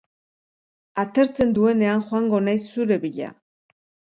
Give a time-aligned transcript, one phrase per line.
[1.03, 3.31] Atertzen duenean joango naiz zure bila.